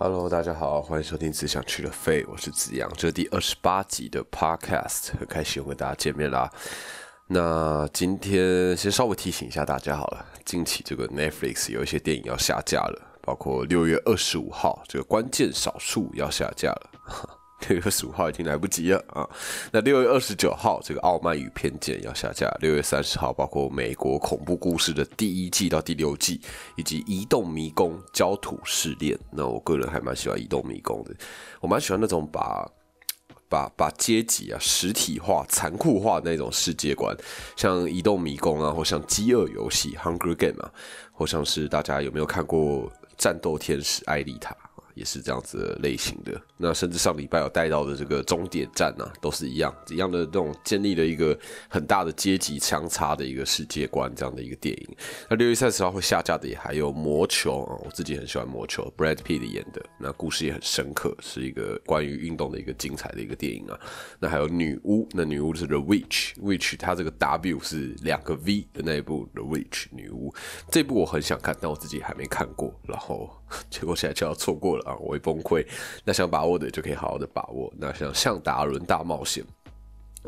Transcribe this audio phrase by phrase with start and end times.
[0.00, 6.48] Hello，大家好，欢迎收听《只想去的费》，我是子阳，这是第二十八集的 Podcast，很开心跟大家见面啦。
[7.26, 17.37] 那今天先稍微提醒一下大家好了，近期这个 Netflix 有一些电影要下架了，包括六月二十五号这个关键少数要下架了。
[17.66, 19.28] 六月二十五号已经来不及了啊！
[19.72, 26.40] 那六月二十九号，这个《傲慢与偏见》要下架；六月三十号，包括美国恐怖故事的第一季到第六季，
[26.76, 29.16] 以及《移动迷宫：焦土试炼》。
[29.32, 31.14] 那我个人还蛮喜欢《移动迷宫》的，
[31.60, 32.70] 我蛮喜欢那种把
[33.48, 37.14] 把把阶级啊实体化、残酷化的那种世界观，
[37.56, 40.70] 像《移动迷宫》啊，或像《饥饿游戏》（Hunger Game） 啊，
[41.12, 44.54] 或像是大家有没有看过《战斗天使艾丽塔》？
[44.98, 51.38] 也是这样子类型的，那甚至上礼拜有带到的这个终点站呢，都是一样一样的这种建立了一个
[51.68, 54.96] 很大的阶级相差的一个世界观这样的一个电影。
[55.30, 63.78] 那六月三十号会下架的也还有魔球啊，我自己很喜欢魔球，Brad Pitt 演的，那故事也很深刻，是一个关于运动的一个精彩的一个电影啊。
[64.18, 70.34] 那还有女巫，那女巫是 The Witch，Witch 它这个 W 是两个 V 的那一部 The Witch 女巫，
[70.70, 73.30] 这部我很想看，但我自己还没看过，然后
[73.70, 74.90] 结果现在就要错过了。
[74.90, 75.66] 啊，我会崩溃。
[76.04, 77.72] 那想把握的就可以好好的把握。
[77.76, 79.44] 那像《向达伦大冒险》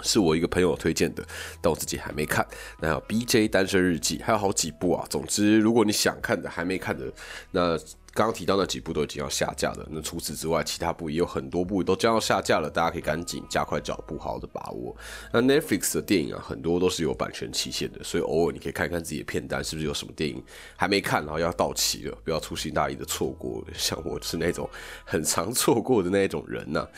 [0.02, 1.24] 是我一个朋友推荐的，
[1.60, 2.46] 但我自己还没看。
[2.80, 5.06] 那有《BJ 单身日记》，还有好几部啊。
[5.10, 7.12] 总之，如果你想看的还没看的，
[7.50, 7.78] 那。
[8.12, 14.94] 刚刚提到那几部都已经要下架了，那除此之外，其他部也有很多部都将要下架了，大家可以赶紧加快脚步，好好的把握。
[15.32, 20.42] 那 Netflix 的电影啊，很多都是有版权期限的，所以偶尔你可以看看自己的片单，是不是有什么电影
[20.76, 23.64] 还没看，然后要到期了，不要粗心大意的错过。
[23.74, 24.68] 像我是那种
[25.04, 26.88] 很常错过的那一种人呐。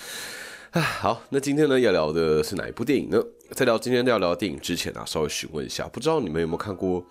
[0.71, 3.23] 啊， 好，那今天呢要聊的是哪一部电影呢？
[3.51, 7.05] 在聊今天要聊电影之前啊，稍微询问一下，不知道你们有没有看过？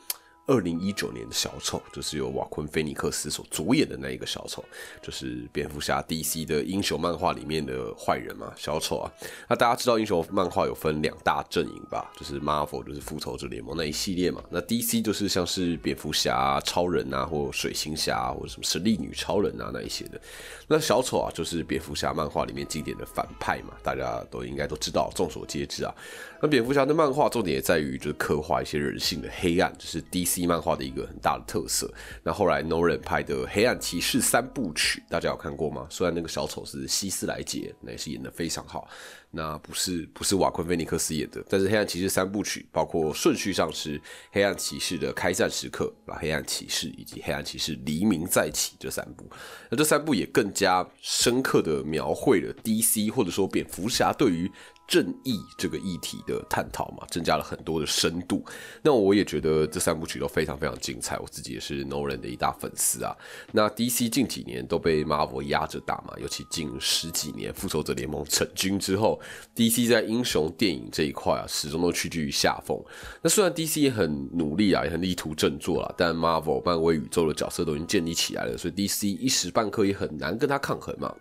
[0.51, 4.61] 二零一九年的小丑，就是由瓦昆菲尼克斯所主演的那一个小丑，
[5.01, 9.09] 就是蝙蝠侠 DC 的英雄漫画里面的坏人嘛，小丑啊。
[9.47, 12.11] 那大家知道英雄漫画有分两大阵营吧？
[12.17, 14.43] 就是 Marvel 就是复仇者联盟那一系列嘛。
[14.49, 20.19] 那 DC 就是像是蝙蝠侠、超人啊，或水行侠，或者什么神力女超人啊那一些的。
[20.67, 25.95] 那小丑啊，就是蝙蝠侠漫画里面经典的反派嘛，大家都应该都知道，众所皆知啊。
[26.41, 30.40] 那蝙蝠侠的漫画重点也在于就是刻画一些人性的黑暗，就是 DC。
[30.47, 31.91] 漫画的一个很大的特色。
[32.23, 35.87] 那后来 no 人拍的《黑暗骑士》三部曲，大家有看过吗？
[35.89, 38.87] 虽然那个小丑是希斯莱杰，那也是演的非常好。
[39.33, 43.97] 那不是不是瓦昆菲尼克斯演的，但是《黑暗骑士》三部曲，包括顺序上是
[44.31, 49.25] 《黑暗骑士》的开战时刻，《黑暗骑士》以及《黑暗骑士黎明再起》这三部。
[49.69, 54.51] 那这三部也更加深刻的描绘了 DC 或者说蝙蝠侠对于。
[54.91, 58.43] 正义这个议题的探讨嘛，增加了很多的深度。
[58.81, 61.17] 那我也觉得这三部曲都非常非常精彩。
[61.19, 63.15] 我自己也是 Nolan 的一大粉丝啊。
[63.53, 69.17] 那 DC 近几年都被 Marvel 压着打嘛，尤其近十几年复仇者联盟成军之后
[69.55, 72.77] ，DC 在英雄电影这一块啊，始终都屈居于下风。
[73.21, 81.15] 那虽然 DC 也很努力啊，也很力图振作啊，但 Marvel 漫威宇宙的角色都已经建立起来了，所以 DC 一时半刻也很难跟他抗衡嘛。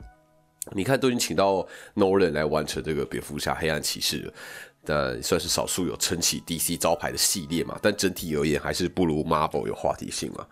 [0.72, 4.32] 你看，都已经请到 Nolan 来完成这个蝙蝠侠黑暗骑士了，
[4.84, 7.78] 但算是少数有撑起 DC 招牌的系列嘛。
[7.82, 10.46] 但整体而言，还是不如 Marvel 有话题性嘛。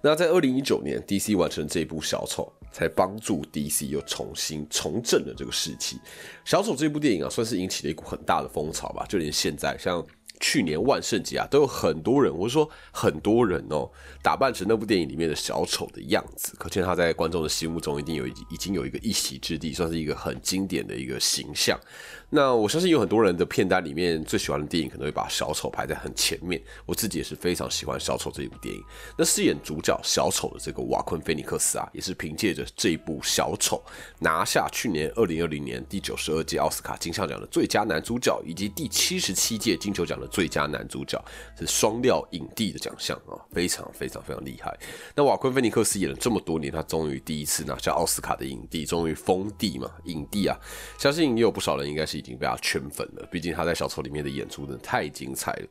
[0.00, 5.98] 那在二零一九年，DC 完成这部小丑，才帮助 DC 又重新重振了这个士气。
[6.44, 9.04] 小丑这部电影啊，算是引起了一股很大的风潮吧。
[9.08, 10.06] 就连现在，像
[10.40, 13.90] 去年万圣节啊，都有很多人，我是说很多人哦，
[14.22, 21.78] 打扮成那部电影里面的小丑的样子，可见他在观众的心目中一定有已经有一个一席之地，算是一个很经典的一个形象。
[22.30, 28.84] 那我相信有很多人的片单里面最喜欢的电影可能会把小丑排在很前面，我自己也是非常喜欢小丑这一部电影。
[29.16, 33.82] 那饰演主角小丑的这个瓦昆菲尼克斯啊，也是凭借着这一部小丑
[34.18, 41.18] 拿下去年二零二零年第九十二届奥斯卡金像奖的最佳男主角，以及第七十七届金球奖的最佳男主角，
[41.58, 44.78] 是双料影帝的奖项啊，非常非常非常厉害。
[45.14, 50.54] 那瓦昆菲尼克斯演了这么多年，他终于第一次拿下奥斯卡的影帝，终于封帝嘛，影帝啊！
[50.98, 52.17] 相信也有不少人应该是。
[52.18, 55.66] 已经被他圈粉了，毕竟他在小丑里面的演出真的太精彩了。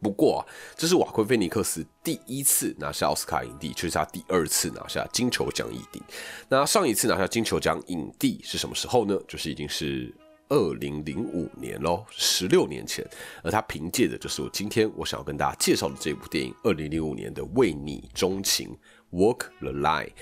[0.00, 0.40] 不过啊，
[0.76, 6.00] 这是瓦昆菲尼克斯第一次拿下奥斯卡影帝，却是他第二次拿下金球奖影帝。
[6.48, 9.18] 那上一次拿下金球奖影帝是什么时候呢？
[9.26, 10.14] 就是已经是
[10.48, 13.04] 二零零五年喽，十六年前。
[13.42, 18.78] 而他凭借的就是我今天我想要跟大家介绍的这部电影，二零零五年的《为你钟情》
[19.18, 20.12] （Walk the Line）。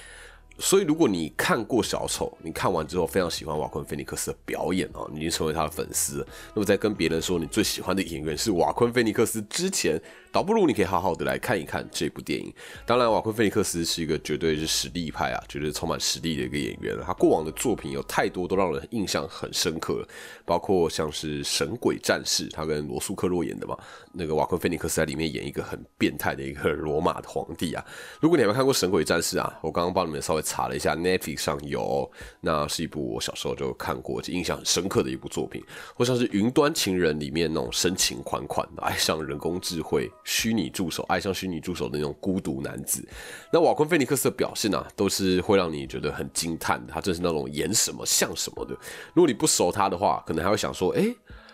[0.60, 6.26] 所以，如果你看过小丑，你看完之后非常喜欢瓦昆菲尼克斯的表演哦，你已经成为他的粉丝。
[6.52, 12.52] 那么，在跟别人说你最喜欢的演员是瓦昆菲尼克斯之前，倒不如你可以好好的来看一看这部电影。
[12.86, 16.96] 当然，瓦昆菲尼克斯是一个绝对是实力派啊，绝对充满实力的一个演员。
[17.04, 20.06] 他过往的作品有太多都让人印象很深刻，
[20.44, 23.76] 包括像是《神鬼战士》，他跟罗素克洛演的嘛。
[24.12, 27.84] 那个瓦昆菲尼克斯在里面演一个很变态的一个罗马的皇帝啊。
[28.20, 32.10] 如果你还没看过《神鬼战士》啊，我刚刚帮你们稍微查了一下，Netflix 上有，
[32.40, 35.62] 那是一部我小时候就看过，就印象很深刻的一部作品。
[35.94, 40.10] 或像是《云端情人》里面那种深情款款的爱上人工智慧。
[40.28, 43.02] 虚拟助手爱上虚拟助手的那种孤独男子，
[43.50, 46.92] 那瓦昆菲尼克斯的表现啊，都是会让你觉得很惊叹的。
[46.92, 48.72] 他真是那种演什么像什么的。
[49.14, 51.08] 如果你不熟他的话，可能还会想说：“哎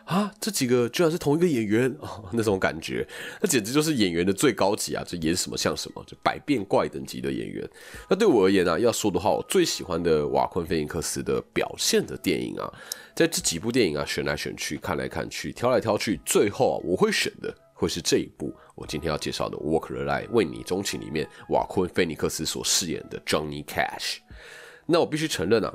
[0.06, 3.06] 啊，这几个居然是同一个演员哦， 那种感觉，
[3.40, 5.04] 那简直就是演员的最高级啊！
[5.06, 7.66] 就演什么像什么，就百变怪等级的演员。
[8.10, 12.70] 那对我而言呢，要说的话，我最喜欢的瓦昆菲尼克斯的表现的电影啊，
[13.14, 17.54] 在这几部电影啊，选来选去，看来看去，挑来挑去，最后啊，我会选的。
[17.74, 24.18] 会是这一部我今天要介绍的《Walk the Line》为你钟情里面瓦昆菲尼克斯所饰演的 Johnny Cash。
[24.86, 25.74] 那我必须承认啊，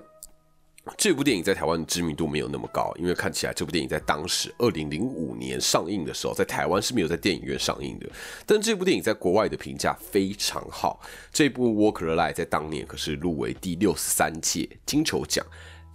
[0.97, 8.09] 这部电影在台湾的知名度没有那么高，因为看起来这部电影在当时二零零五年上映的时候，在台湾是没有在电影院上映的。
[8.45, 11.01] 但这部电影在国外的评价非常好。
[11.33, 15.45] 这部《Walk the Line》在当年可是入围第六十三届金球奖。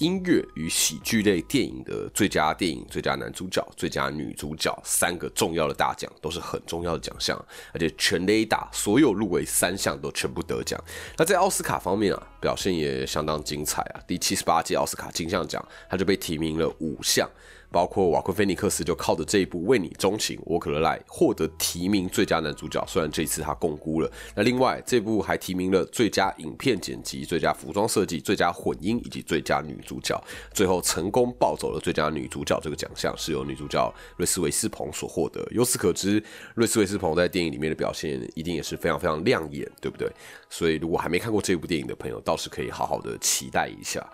[0.05, 7.43] 音乐与喜剧类电影的最佳电影、最佳男主角、最佳女主角三个重要的大奖，都是很重要的奖项，
[7.73, 10.79] 而且全雷打所有入围三项都全部得奖。
[11.17, 14.01] 那在奥斯卡方面啊，表现也相当精彩啊！
[14.07, 17.27] 第七十八届奥斯卡金像奖，他就被提名了五项。
[17.75, 24.09] 包括瓦昆菲尼克斯就靠着这一部《为你钟情》我可乐来获得提名最佳男主角，虽然这一次他共估了。
[24.37, 30.17] 那另外这部还提名了最佳影片剪辑、最佳服装设计、最佳混音以及最佳女主角，
[30.53, 35.45] 最后成功抱走了最佳女主角这个奖项，是由女主角瑞斯维斯彭所获得。
[35.51, 36.23] 由此可知，
[36.55, 40.09] 瑞斯维斯彭在电影里面的表现一定也是非常非常亮眼，对不对？
[40.49, 44.09] 所以如果还没看过这部电影的朋友，倒是可以好好的期待一下。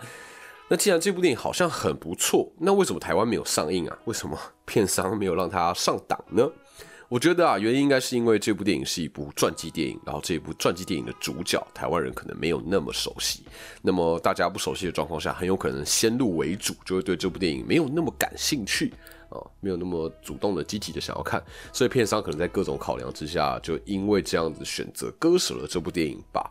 [0.73, 3.99] 那既然这部电影好像很不错，那为什么台湾没有上映啊？
[4.05, 6.49] 为什么片商没有让它上档呢？
[7.11, 13.43] 我觉得啊，原因应该是因为这部电影是一部传记电影，然后这部传记电影的主角台湾人可能没有那么熟悉。
[13.83, 18.95] 那么大家不熟悉的状况下，很有可能先入为主，就会对这部电影没有那么感兴趣
[19.29, 21.43] 啊，没有那么主动的、积极的想要看。
[21.73, 26.49] 所以片商可能在各种考量之下，就因为这样子选择割舍了这部电影吧。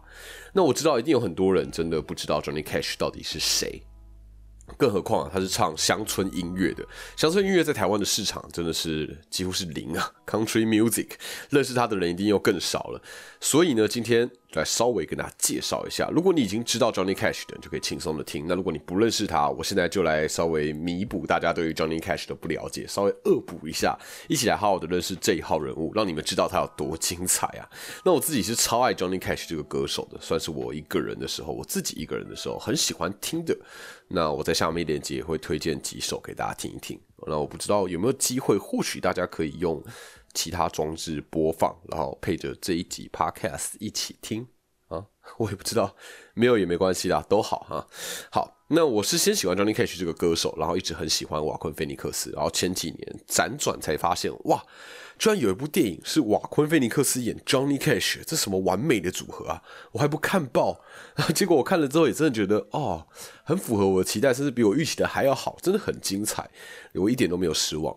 [0.51, 3.81] 那我知道一定有很多人真的不知道 Johnny Cash 到底是谁。
[4.77, 6.85] 更何况他是唱乡村音乐的，
[7.15, 11.09] 乡村音乐在台湾的市场真的是几乎是零啊，Country Music
[11.49, 13.01] 认识他的人一定又更少了。
[13.41, 16.09] 所以呢，今天来稍微跟大家介绍一下。
[16.11, 18.45] 如果你已经知道 Johnny Cash 的，就可以轻松的听。
[18.47, 23.97] 那如果你不认识他，我现在就来稍微弥补大家对于 Johnny Cash 的不了解，稍微恶补一下，
[24.27, 27.69] 一起来好好的认识这一号人物，让你们知道他有多精彩啊！
[28.03, 33.55] 那我自己是超爱 Johnny Cash 这个歌手的，算是我一个人的时候，我自己一个人的时候很喜欢听的。
[34.07, 36.99] 那我在下面链接也会推荐几首给大家听一听。
[37.27, 39.83] 那我不知道有没有机会，或许大家可以用
[40.33, 44.47] 其他装置播放，然后配着这一集 Podcast 一起听
[44.87, 45.05] 啊。
[45.37, 45.95] 我也不知道，
[46.33, 47.87] 没有也没关系啦，都好哈。
[48.31, 54.63] 好，那我是先喜欢 Johnny Cash 这个歌手，然后一直很喜欢瓦昆菲尼克斯，然后前几年辗转才发现，哇！
[55.19, 59.61] 居然有一部电影是瓦昆菲尼克斯演 Johnny Cash，这什么完美的组合啊！
[59.91, 60.79] 我还不看报，
[61.35, 63.05] 结果我看了之后也真的觉得哦，
[63.43, 66.49] 很符合我的期待，甚至比我预期的还要好，真的很精彩，
[66.93, 67.95] 我一点都没有失望。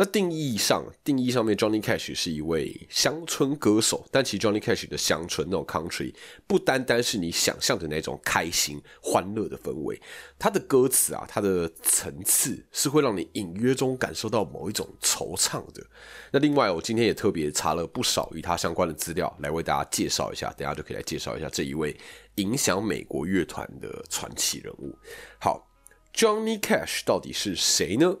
[0.00, 6.14] 那定义上，定义上面，Johnny Cash 是一位乡村歌手，但其实 Johnny Cash 的乡村那种 country
[6.46, 10.00] 不单单是你想象的那种开心欢乐的氛围，
[10.38, 15.84] 他的歌词啊，他的层次是会让你隐约中感受到某一种惆怅的。
[16.30, 21.96] 那另外，我今天也特别查了不少与他相关的资料，来为大家介绍一下，等下就可以来介绍一下这一位
[22.36, 24.96] 影响美国乐团的传奇人物。
[25.40, 25.68] 好
[26.14, 28.16] ，Johnny Cash 到底是谁呢？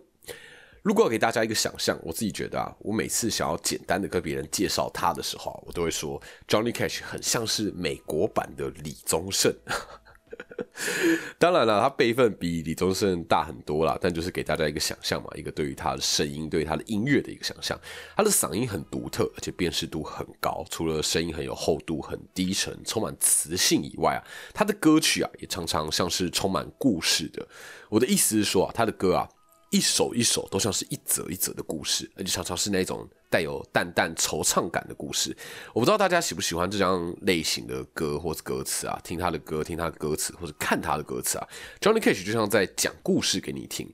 [0.82, 9.54] 如果要给大家一个想象，我自己觉得啊，我每次想要简单的跟别人介绍他的时候，我都会说 Johnny Cash 很像是美国版的李宗盛。
[11.38, 17.76] 当然了，他辈分比李宗盛大很多啦，但就是给大家一个想象嘛，一个对于他的声音、对他的音乐的一个想象。
[18.16, 20.64] 他的嗓音很独特，而且辨识度很高。
[20.70, 24.22] 除了声音很有厚度、很低沉、充满磁性以外啊，
[24.54, 27.46] 他的歌曲啊也常常像是充满故事的。
[27.88, 29.28] 我的意思是说啊，他的歌啊。
[29.70, 35.36] 一首一首都像是一则一则的故事，而且常常是那种带有淡淡惆怅感的故事。
[35.74, 38.98] 我不知道大家喜不喜欢这样类型的歌或者歌词啊？
[39.04, 41.46] 听他的歌，听他的歌词，或者看他的歌词啊
[41.80, 43.92] ？Johnny Cash 就像在讲故事给你听。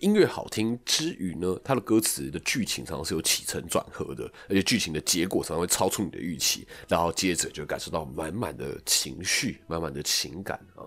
[0.00, 10.84] 音乐好听之余呢，他的歌词的剧情常常是有起承转合的，而且剧情的结果常常会超出你的预期，然后接着就感受到满满的情绪、满满的情感啊。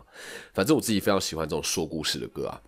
[0.53, 2.61] 反正我自己非常喜欢这种说故事的歌啊。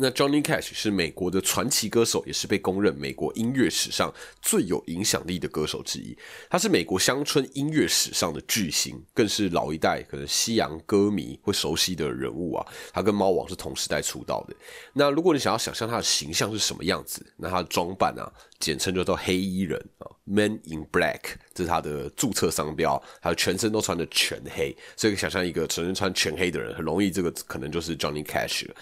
[0.00, 6.16] 那 Johnny Cash 是美国的传奇歌手，也是被公认美国音乐史上最有影响力的歌手之一。
[6.48, 12.66] 他是美国乡村音乐史上的巨星，更是老一代可能西洋歌迷会熟悉的人物啊。
[12.92, 14.54] 他跟猫王是同时代出道的。
[14.92, 18.30] 那如果你想要想象他的形象是什么样子，那他的装扮啊。
[18.60, 21.20] 简称就叫黑衣人啊，Man in Black，
[21.54, 28.74] 这是他的注册商标，还有全身都穿的全黑，所以想象一个全身穿全黑的人，很容易这个可能就是 Johnny Cash 了。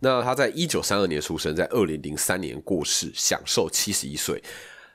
[0.00, 4.42] 那他在一九三二年出生，在二零零三年过世，享寿七十一岁。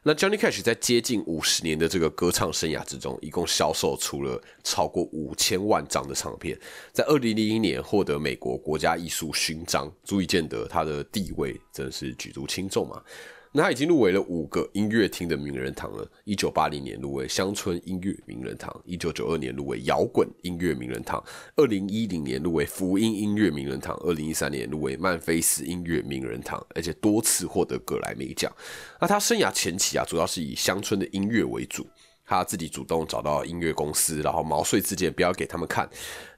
[0.03, 6.58] 那 Johnny Cash 在接近五十年的这个歌唱生涯之中，一共销售出了超过五千万张的唱片，
[6.93, 13.03] 在二零零一年获得美国国家艺术勋章，足以见得他的地位真的是举足轻重嘛。
[13.51, 16.08] 那他已经入围了五个音乐厅的名人堂了。
[16.24, 21.24] 一九八零年入围乡村音乐名人堂，一九九二年入围摇滚音乐名人堂，
[21.56, 28.51] 二零一零年入围福音音乐名人堂，二零一三年入围曼菲斯音乐名人堂，而且多次获得格莱美奖。
[29.01, 31.88] 那他生涯前期啊，主要是以乡村的音乐为主。
[32.32, 35.89] 他自己主动找到音乐公司，然后毛遂自荐，不要给他们看。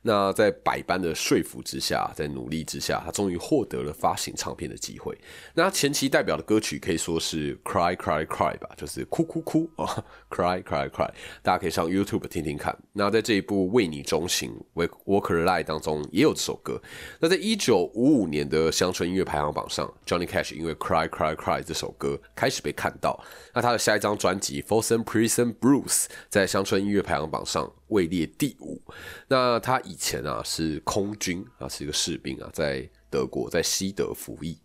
[0.01, 5.15] 那在百般的说服之下，在努力之下，他终于获得了发行唱片的机会。
[5.53, 11.09] 那他前期代表的歌曲可以说是 Cry Cry Cry 吧，就是哭哭哭啊，Cry Cry Cry。
[11.43, 12.75] 大家可以上 YouTube 听听看。
[12.93, 16.81] 那在这一部为你钟情 Walker Lie 当中也有这首歌。
[17.19, 23.23] 那在一九五五年的乡村音乐排行榜上，Johnny Cash 因为 Cry Cry Cry 这首歌开始被看到。
[23.53, 28.81] 那他的下一张专辑 Folsom Prison Blues 在乡村音乐排行榜上位列第五。
[29.27, 34.57] 那他以前啊是空军啊，是一个士兵啊，在德国在西德服役。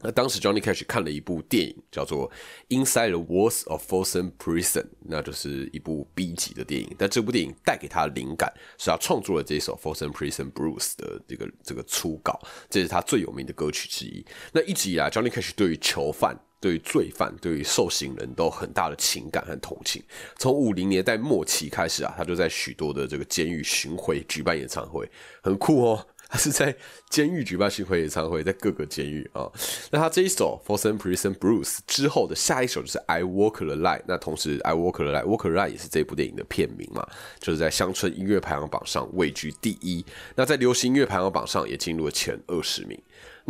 [0.00, 2.30] 那当时 Johnny Cash 看了一部电影，叫做
[2.68, 6.94] 《Inside the Walls of Folsom Prison》，那就是一部 B 级的电影。
[6.96, 12.40] 但这部电影带给他灵感，是他创作了这首《Folsom Prison Blues》的这个这个初稿，
[12.70, 14.24] 这是他最有名的歌曲之一。
[14.52, 16.38] 那一直以来，Johnny Cash 对于囚犯。
[16.60, 20.02] 对于罪犯、对于受刑人都很大的情感和同情。
[20.38, 25.08] 从五零年代末期开始啊，他就在许多的这个监狱巡回举办演唱会，
[25.42, 26.06] 很酷哦。
[26.30, 26.76] 他是在
[27.08, 29.50] 监狱举办巡回演唱会，在各个监狱啊。
[29.90, 34.00] 那他这一首《Folsom Prison Blues》之后的下一首就是《I Walk the Line》。
[34.06, 37.08] 那同时，《I Walk the Line》《Walk the Line》也是这部电影的片名嘛，
[37.40, 40.04] 就是在乡村音乐排行榜上位居第一。
[40.34, 43.00] 那在流行音乐排行榜上也进入了前二十名。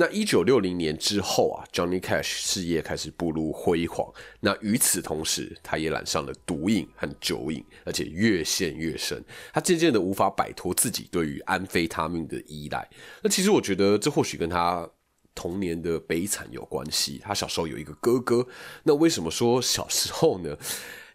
[0.00, 4.08] 那一九六零年之后啊，Johnny Cash 事业开始步入辉煌。
[4.38, 9.20] 那与此同时，他也染上了毒瘾和酒瘾，而且越陷越深。
[9.52, 12.88] 他渐渐的无法摆脱自己对于安非他命的依赖。
[13.24, 14.88] 那其实我觉得这或许跟他
[15.34, 17.20] 童年的悲惨有关系。
[17.20, 18.46] 他小时候有一个哥哥。
[18.84, 20.56] 那为什么说小时候呢？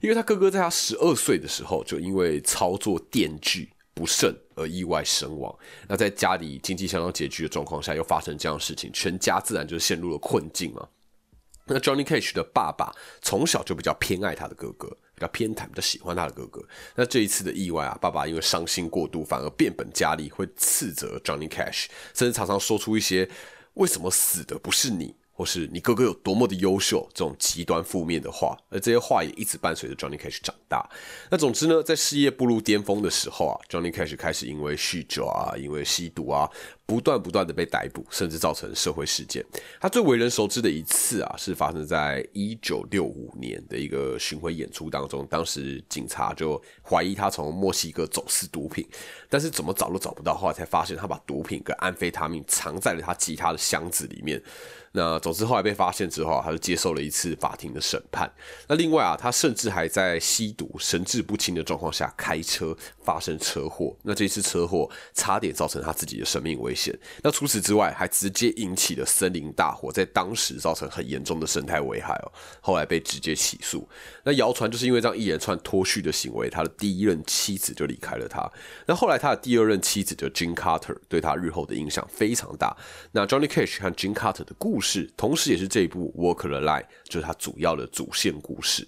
[0.02, 3.70] 因为他哥哥在他十二岁的时候就因为操作电锯。
[3.96, 5.54] 不慎而意外身亡。
[5.88, 10.88] 那在家里经济相当拮据的状况下，又发生这样的事情，全家自然就陷入了困境嘛。
[11.66, 16.62] 那 Johnny Cash 的爸爸从小就比较偏爱他的哥哥，比较偏袒，比较喜欢他的哥哥。
[16.94, 23.30] 那这一次的意外啊，爸爸因为伤心过度，反而变本加厉，会斥责 Johnny Cash，甚至常常说出一些
[23.76, 25.16] “为什么死的不是你”。
[25.34, 30.88] 或是你哥哥有多么的优秀，这种极端负面的话，而这些话也一直伴随着 Johnny Cash 长大。
[31.30, 36.50] 那总之呢，在事业步入巅峰的时候啊，Johnny Cash 开始因为酗酒啊，因为吸毒啊。
[36.86, 39.44] 不断不断的被逮捕，甚至造成社会事件。
[39.80, 45.26] 他最为人熟知的一次啊，是发生在一九六五年的一个巡回演出当中。
[45.28, 48.86] 当时警察就怀疑他从墨西哥走私毒品，
[49.30, 54.42] 但是怎么找都找不到，后来才发现他把毒品跟安非他命藏在了他吉他的箱子里面。
[54.96, 58.32] 那总之后来被发现之后，他就接受了一次法庭的审判。
[58.68, 63.96] 那另外啊，他甚至还在吸毒、神志不清的状况下开车发生车祸。
[64.04, 66.76] 那这次车祸差点造成他自己的生命危。
[66.76, 66.83] 险。
[67.22, 72.32] 那除此之外，还直接引起了森林大火，在当时造成很严重的生态危害哦。
[72.62, 73.88] 后来被直接起诉。
[74.24, 78.50] 那谣传就是因为这样一连串脱序的行为，他的第一任妻子就离开了他。
[78.88, 82.76] 那后来他的第二任妻子就 Jim Carter 对他日后的影响非常大。
[83.12, 88.88] 那 Johnny Cash 和 Jim Carter 的故事，同时也是这一部《Walk the Line》就是他主要的主线故事。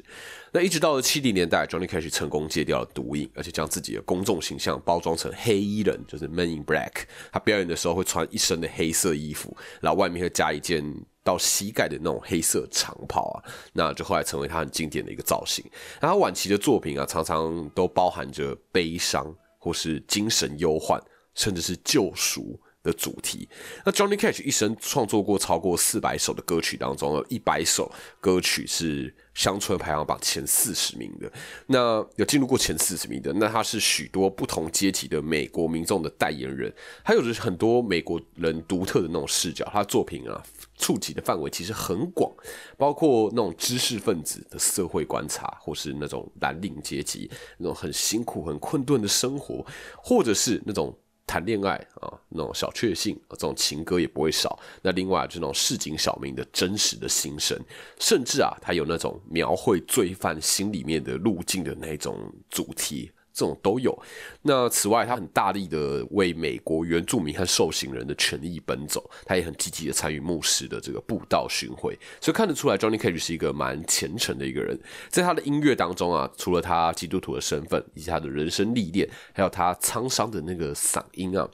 [0.56, 7.04] 那一直到了七零年代，Johnny Cash 成功戒掉了毒瘾，而且将自己的公众形象包装成黑衣人，就是 Men in Black。
[7.30, 10.82] 他表演的时候会穿一身的黑色衣服，然后外面会加一件
[11.26, 13.44] 到膝盖的那种黑色长袍啊，
[13.74, 15.62] 那就后来成为他很经典的一个造型。
[16.00, 20.98] 然后晚期的作品啊，常常都包含着悲伤或是精神忧患，
[21.34, 22.58] 甚至是救赎。
[22.86, 23.50] 的主题，
[23.84, 31.30] 那 Johnny Cash 一生创作过超过四百首的歌曲当中，有一百首歌曲是乡村排行榜前四十名的。
[31.66, 36.72] 那有进入过前四十名的，那他是许多不同阶级的美国民众的代言人，
[37.04, 39.68] 他有着很多美国人独特的那种视角。
[39.74, 40.44] 他作品啊，
[40.78, 42.32] 触及的范围其实很广，
[42.78, 47.28] 包括那种知识分子的社会观察，或是那种蓝领阶级
[47.58, 49.66] 那种很辛苦、很困顿的生活，
[49.98, 50.96] 或者是那种。
[51.28, 54.60] 谈恋爱啊，那种小确幸，这种情歌也不会少。
[54.82, 57.60] 那另外，这种市井小民的真实的心声，
[58.00, 63.12] 甚至啊，他有那种描绘罪犯心里面的路径的那种主题。
[63.36, 63.96] 这种都有。
[64.42, 74.80] 那此外，他很大力的为美国原住民和受刑人的权益奔走，他也很积极的参与牧师的这个布道巡回，所以看得出来，Johnny Cage 是一个蛮虔诚的一个人。
[75.10, 81.48] 在他的音乐当中啊，除了他基督徒的身份，以及他的人生历练，还有他沧桑的那个嗓音啊。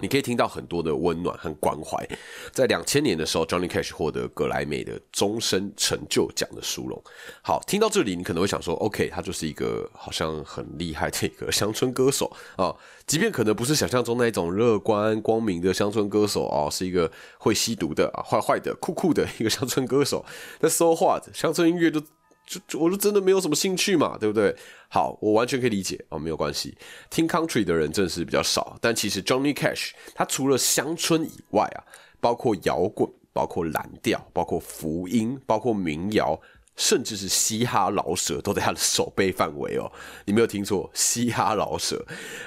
[0.00, 2.06] 你可以听到很多的温暖和关怀。
[2.52, 7.02] 在两千年的时候，Johnny Cash 获得格莱美的终身成就奖的殊荣。
[7.42, 12.74] 好，听到这里，你可能会想说：“OK，他就是一个好像很厉害的一个乡村歌手啊。”
[13.06, 20.24] 即便可能不是想象中那种乐观光明的乡村歌手哦，是一个会吸毒的啊、坏坏的、酷酷的一个乡村歌手。
[20.60, 22.02] 那说话乡村音乐就。
[22.46, 24.54] 就我就真的没有什么兴趣嘛，对不对？
[24.88, 26.76] 好，我完全可以理解哦，没有关系。
[27.10, 31.84] 听 country 的人真是比较少，但其实 Johnny Cash 他除了乡村以外啊，
[32.20, 36.40] 包括摇滚，包括蓝调，包括福音，包括民谣。
[36.76, 39.90] 甚至是嘻哈老舍都在他的手背范围哦，
[40.26, 42.04] 你没有听错，嘻哈老舍。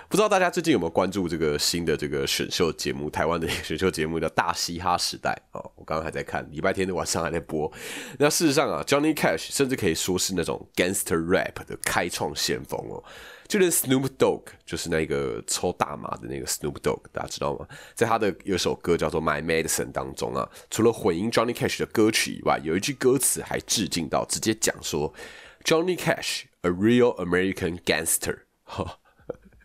[0.08, 3.10] 不知道大家最近有没有关注这个新的这个选秀节目？
[3.10, 7.72] 台湾的选秀节目叫《大嘻哈时代》哦，我刚刚还在看，礼拜天的晚上还在播。
[8.20, 13.04] 那事实上啊，Johnny Cash 甚至可以说是那种 Gangster Rap 的开创先锋哦。
[13.50, 17.68] 就连 Snoop Dogg 就是那个抽大麻的那个 Snoop Dogg，大家知道吗？
[17.96, 25.12] 在他的有首歌叫做《My Medicine》当中啊，除了混音 Johnny Cash 的歌曲以外，有一句歌词还致敬到，直接讲说
[25.64, 28.42] Johnny Cash，a real American gangster。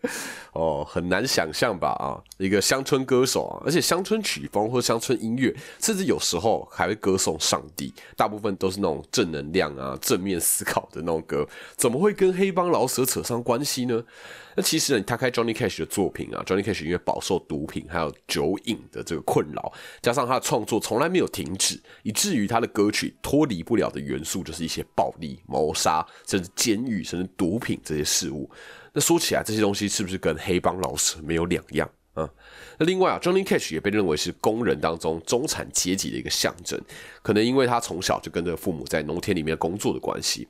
[0.53, 1.89] 哦，很难想象吧？
[1.99, 11.45] 啊，一个乡村歌手啊，而且乡村曲风或乡村音乐，甚至有时候还会歌颂上帝，大部分都是那种正能量啊、正面思考的那种歌，
[11.77, 14.05] 怎么会跟黑帮老舍扯上关系呢？
[14.57, 28.49] 那其实呢，他开 Johnny Cash 的作品啊，Johnny Cash 因为饱受毒品还有酒瘾的这个困扰，加上他的创作从来没有停止，以至于他的歌曲脱离不了的元素就是一些暴力、谋杀，甚至监狱，甚至毒品这些事物。
[28.95, 32.31] 那说起来，这些东西是不是跟黑帮老师没有两样啊？
[32.79, 36.81] 那另外啊，Johnny Cash 也被认为是工人当中中产阶级的一个象征，
[37.21, 40.47] 可能因为他从小就跟着父母在农田里面工作的关系，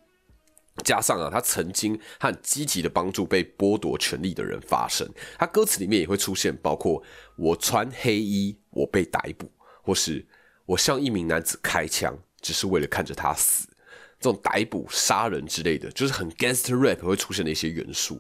[0.85, 7.03] 加上啊，他曾经和积极的帮助被剥夺权利的人发声，他歌词里面也会出现包括
[7.37, 9.51] 我穿黑衣，我被逮捕，
[9.83, 10.23] 或是
[10.67, 13.67] 我向一名男子开枪，只是为了看着他死。
[14.25, 18.19] 这种逮捕、杀人之类的，就是很 gangster rap 会出现的一些元素。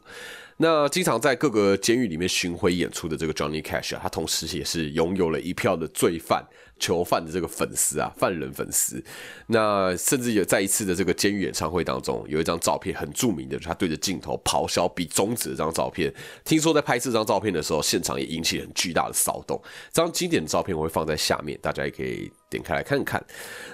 [0.58, 6.44] 那经常在各个监狱里面巡回演出的这个 Johnny Cash 啊，他同时也是拥有了一票的罪犯。
[6.84, 9.02] 囚犯的这个粉丝啊，犯人粉丝，
[9.46, 16.12] 那甚至有在一次的这个监狱演唱会当中，有一张照片很著名的，他对着镜头咆哮比中指这张照片。
[16.44, 19.58] 听说在拍这张照片的时候，现场也引起很巨大的骚动。
[19.94, 23.24] 这张经典的照片我会放在下面，大家也可以点开来看看。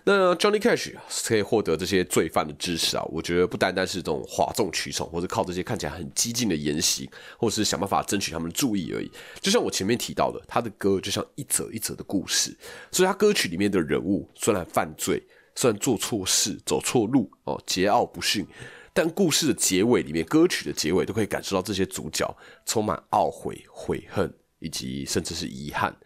[0.05, 0.95] 那 Johnny Cash
[1.27, 9.11] 可以获得这些罪犯的支持啊，我觉得不单单是这种哗众取宠，或者靠这些看起来很激进的言行，或是想办法争取他们的注意而已。
[9.41, 12.57] 就像我前面提到的，他的歌就像一则一则的故事。
[13.01, 18.47] 所以他歌曲里面的人物虽然犯罪，虽然做错事、走错路哦，桀骜不驯，
[18.93, 22.31] 但故事的结尾里面，歌曲的结尾都可以感受到这些主角
[22.67, 25.97] 充满懊悔、悔恨，以及甚至是遗憾。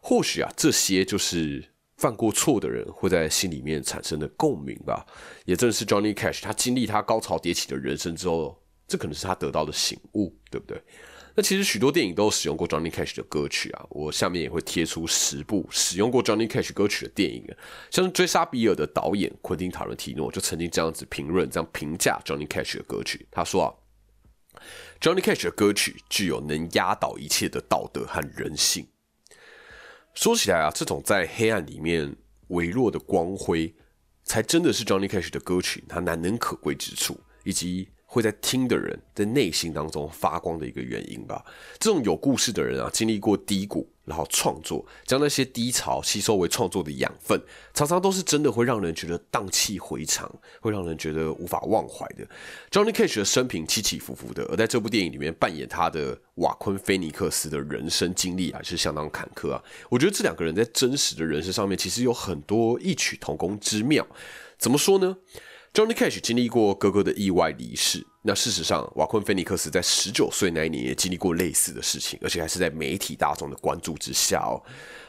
[0.00, 5.04] 或许啊，这些就是犯过错的人会在心里面产生的共鸣吧。
[5.44, 10.80] 也正是 Johnny Cash 他经历他高潮迭起的人生之后，这可能是他得到的醒悟，对不对？
[11.36, 17.58] 那其实许多电影都使用过 Johnny Cash 的歌曲啊，我下面也会贴出十部使用过 Johnny Cash 歌曲的电影啊，
[17.90, 23.66] 像是《追杀比尔》的导演昆汀塔伦提诺就曾经这样子评论、这样评价 Johnny Cash 的歌曲，他说啊
[25.00, 28.86] ，Johnny Cash 的歌曲具有能压倒一切的道德和人性。
[30.14, 32.14] 说起来啊，这种在黑暗里面
[32.48, 33.74] 微弱的光辉，
[34.22, 37.88] 才真的是 Johnny Cash 的歌曲它难能可贵之处，以及。
[38.14, 41.44] 会在听的人在内心当中发光的一个原因吧。
[41.80, 47.36] 这种有故事的人啊，经历过低谷，然后创作，将那些低潮吸收为创作的养分，
[47.72, 52.24] 常常都是真的会让人觉得荡气回肠，会让人觉得无法忘怀的。
[52.70, 59.60] Johnny Cash 的生平起起伏伏的，而在这部电影里面扮演他的瓦昆菲尼克斯的人生经历还是相当坎坷啊。
[59.90, 64.06] 我觉得这两个人在真实的人生上面，其实有很多异曲同工之妙。
[64.56, 65.16] 怎么说呢
[65.74, 74.62] ？Johnny Cash 经历过哥哥的意外离世，那事实上，瓦昆菲尼克斯在十九岁那一年也经历过类似的事情，而且还是在媒体大众的关注之下哦。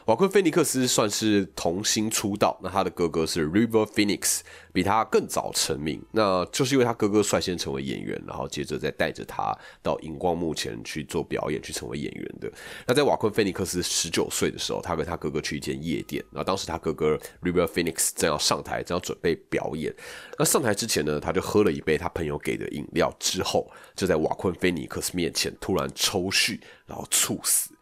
[0.06, 4.38] 瓦昆菲尼克斯算是童星出道，那他的哥哥是 River Phoenix，
[4.72, 6.00] 比他更早成名。
[6.12, 12.48] 那就是因为他哥哥率先成为演员，然后接着再带着他到荧光幕前去做表演，去成为演员的。
[12.86, 19.92] 那在瓦昆菲尼克斯十九岁的时候，他跟他哥哥去一间夜店，然后当时他哥哥 River Phoenix 正要上台，正要准备表演。
[20.38, 27.72] 那上台之前呢，他就喝了一杯他朋友给的饮料，之后就在瓦昆菲尼克斯面前突然抽搐，然后猝死。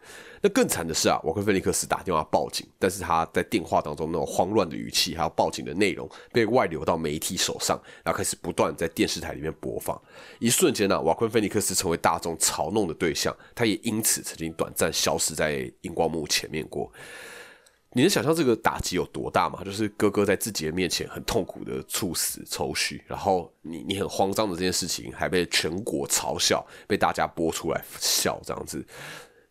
[0.45, 9.99] 那更惨的是啊，瓦昆菲尼克斯打电话报警，但是他在电话当中那种慌乱的语气，还有报警的内容被外流到媒体手上，然后开始不断在电视台里面播放。
[10.37, 16.91] 一瞬间呢，瓦昆菲尼克斯成为大众嘲弄的对象，他也因此曾经短暂消失在荧光幕前面过。
[17.93, 19.63] 你能想象这个打击有多大吗？
[19.65, 28.85] 就是哥哥在自己的面前很痛苦的猝死抽搐，然后你你很慌张的这件事情还被全国嘲笑，被大家播出来笑这样子。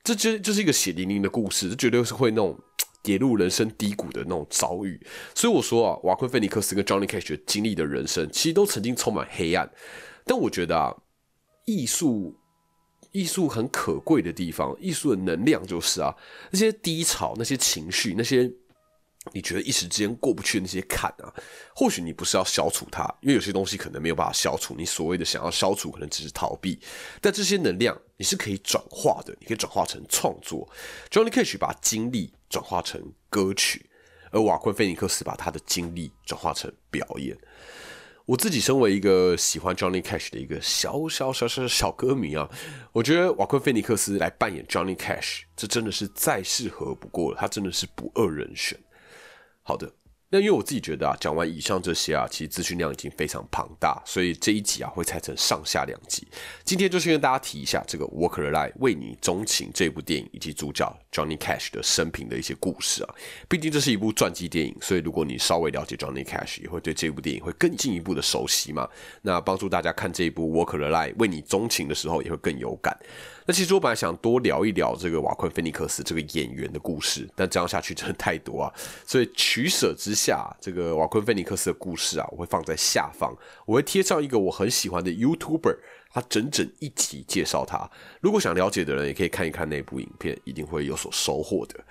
[0.05, 2.57] 这就就是一个血淋淋的故事，这绝对是会那种
[3.03, 5.01] 跌入人生低谷的那种遭遇。
[5.35, 9.69] 所以我说啊，瓦昆菲尼克斯跟 Johnny Cash 经历的人生，其实都曾经充满黑暗。
[10.25, 10.95] 但我觉得啊，
[11.65, 12.37] 艺术
[13.13, 16.15] 艺术很可贵的地方，艺术的能量就是啊，
[16.51, 18.53] 那些低潮、那些情绪、那些。
[19.33, 21.33] 你觉得一时之间过不去那些坎啊，
[21.75, 24.75] 或许你不是要消除它，因为有些东西可能没有办法消除。
[24.77, 26.79] 你所谓的想要消除，可能只是逃避。
[27.21, 30.69] 但这些能量你是可以转化的，你可以转化成创作。
[31.11, 33.89] Johnny Cash 把经历转化成歌曲，
[34.31, 37.37] 而瓦昆菲尼克斯把他的经历转化成表演。
[38.27, 42.49] 我自己身为一个喜欢 Johnny Cash 的一个小小小小小歌迷啊，
[42.93, 48.79] 我觉得瓦昆菲尼克斯来扮演 Johnny Cash，这真的是再适合不过了，他真的是不二人选。
[49.65, 49.93] 好的。
[50.31, 56.27] 那因为我自己觉得啊，讲完以上这些啊，其实资讯量已经非常庞大，所以这一集啊会拆成上下两集。
[56.65, 63.15] 今天就先跟大家提一下这个《Walker Lie》为你钟情这部电影以及主角 Johnny Cash 的生平的一些故事啊。
[63.49, 68.89] 毕竟这是一部传记电影，所以如果你稍微了解 Johnny Cash，也会对这部电影会更进一步的熟悉嘛。
[69.23, 72.99] 那帮助大家看这一部《Walker Lie》为你钟情的时候，也会更有感。
[73.47, 78.73] 那其实我本来想多聊一聊这个瓦昆菲尼克斯这个演员的故事，但这样下去真的太多啊，
[79.07, 80.51] 所以取舍之下。
[80.61, 85.77] 这个瓦昆菲尼克斯的故事啊，我会放在下方，我会贴上一个我很喜欢的 YouTuber，
[86.11, 87.91] 他整整一集介绍他。
[88.21, 91.85] 如果想了解的人，也可以看一看那部影片，一定会有所收获的。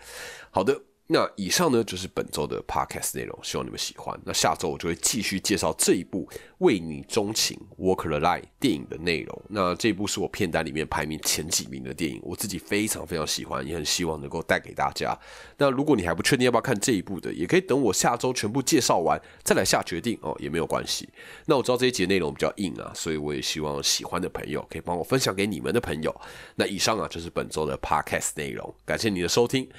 [0.49, 0.81] 好的。
[1.07, 4.17] 那以上呢就是本周的 podcast 内容，希望你们喜欢。
[4.23, 6.25] 那下周我就会继续介绍这一部
[6.59, 9.41] 《为你钟情》Walk the Line 电影的内容。
[9.49, 15.15] 那这一部是我片单里面排名前几名的电影，我自己非常非常喜欢，也很希望能够带给大家。
[15.57, 21.07] 那如果你还不确定要不要看这一部的，也可以等我下周全部介绍完再来下决定哦，也没有关系。
[21.45, 26.15] 那我知道这一节内容比较硬啊，所以我也希望喜欢的朋友可以帮我分享给你们的朋友。
[26.55, 29.69] 那以上啊就是本周的 podcast 内容，感谢你的收听。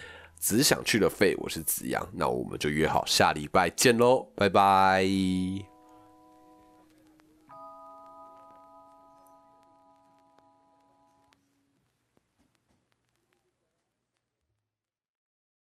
[0.46, 5.73] 只想去了费，我是子阳，那我们就约好下礼拜见喽，拜拜。